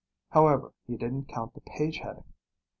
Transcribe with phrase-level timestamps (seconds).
[0.31, 2.23] However, he didn't count the page heading.